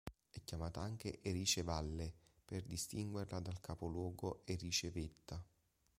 È 0.31 0.39
chiamata 0.43 0.81
anche 0.81 1.19
Erice 1.21 1.61
valle 1.61 2.11
per 2.43 2.63
distinguerla 2.63 3.39
dal 3.39 3.59
capoluogo, 3.59 4.41
Erice 4.45 4.89
vetta. 4.89 5.39